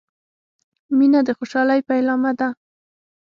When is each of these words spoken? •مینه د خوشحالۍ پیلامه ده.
•مینه 0.97 1.19
د 1.27 1.29
خوشحالۍ 1.37 1.79
پیلامه 1.89 2.31
ده. 2.39 2.47